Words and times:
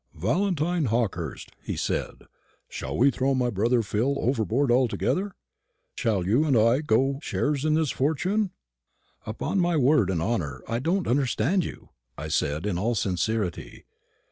"Valentine 0.15 0.85
Hawkehurst," 0.85 1.51
he 1.61 1.75
said, 1.77 2.23
"shall 2.67 2.97
we 2.97 3.11
throw 3.11 3.35
my 3.35 3.51
brother 3.51 3.83
Phil 3.83 4.17
overboard 4.17 4.71
altogether? 4.71 5.35
Shall 5.93 6.25
you 6.25 6.43
and 6.43 6.57
I 6.57 6.79
go 6.81 7.19
shares 7.21 7.65
in 7.65 7.75
this 7.75 7.91
fortune?" 7.91 8.49
"Upon 9.27 9.59
my 9.59 9.77
word 9.77 10.09
and 10.09 10.19
honour 10.19 10.63
I 10.67 10.79
don't 10.79 11.05
understand 11.07 11.63
you," 11.63 11.89
I 12.17 12.29
said, 12.29 12.65
in 12.65 12.79
all 12.79 12.95
sincerity. 12.95 13.85